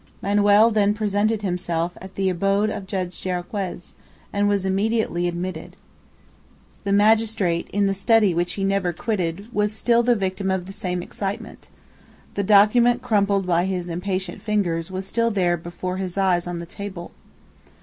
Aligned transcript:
Manoel 0.19 0.71
then 0.71 0.95
presented 0.95 1.43
himself 1.43 1.95
at 2.01 2.15
the 2.15 2.27
abode 2.27 2.71
of 2.71 2.87
Judge 2.87 3.21
Jarriquez, 3.21 3.93
and 4.33 4.47
was 4.49 4.65
immediately 4.65 5.27
admitted. 5.27 5.75
The 6.85 6.91
magistrate, 6.91 7.69
in 7.71 7.85
the 7.85 7.93
study 7.93 8.33
which 8.33 8.53
he 8.53 8.63
never 8.63 8.93
quitted, 8.93 9.47
was 9.53 9.73
still 9.73 10.01
the 10.01 10.15
victim 10.15 10.49
of 10.49 10.65
the 10.65 10.73
same 10.73 11.03
excitement. 11.03 11.69
The 12.33 12.41
document 12.41 13.03
crumpled 13.03 13.45
by 13.45 13.65
his 13.65 13.89
impatient 13.89 14.41
fingers, 14.41 14.89
was 14.89 15.05
still 15.05 15.29
there 15.29 15.55
before 15.55 15.97
his 15.97 16.17
eyes 16.17 16.47
on 16.47 16.57
the 16.57 16.65
table. 16.65 17.11